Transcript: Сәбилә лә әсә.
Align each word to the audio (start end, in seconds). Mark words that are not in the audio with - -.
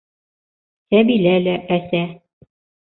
Сәбилә 0.89 1.37
лә 1.47 1.57
әсә. 1.79 2.05